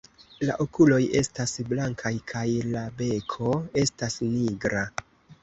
La 0.49 0.53
okuloj 0.63 0.97
estas 1.19 1.53
blankaj 1.73 2.13
kaj 2.33 2.43
la 2.71 2.83
beko 3.03 3.53
estas 3.85 4.19
nigra. 4.33 4.85